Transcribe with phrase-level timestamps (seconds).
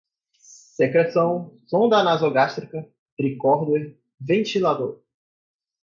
[0.73, 4.99] secreção, sonda nasogástrica, tricorder, ventilador